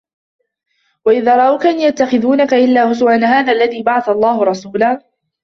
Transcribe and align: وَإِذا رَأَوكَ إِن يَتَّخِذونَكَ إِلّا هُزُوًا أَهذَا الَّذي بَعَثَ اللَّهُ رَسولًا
وَإِذا 1.05 1.35
رَأَوكَ 1.37 1.65
إِن 1.65 1.79
يَتَّخِذونَكَ 1.79 2.53
إِلّا 2.53 2.91
هُزُوًا 2.91 3.15
أَهذَا 3.15 3.51
الَّذي 3.51 3.83
بَعَثَ 3.83 4.09
اللَّهُ 4.09 4.43
رَسولًا 4.43 5.01